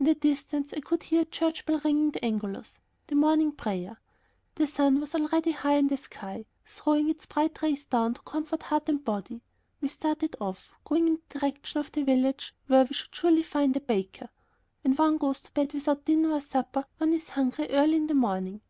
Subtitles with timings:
[0.00, 4.00] In the distance I could hear a church bell ringing the Angelus, the morning prayer.
[4.56, 8.64] The sun was already high in the sky, throwing its bright rays down to comfort
[8.64, 9.42] heart and body.
[9.80, 13.76] We started off, going in the direction of the village where we should surely find
[13.76, 14.28] a baker:
[14.82, 18.14] when one goes to bed without dinner or supper one is hungry early in the
[18.14, 18.62] morning.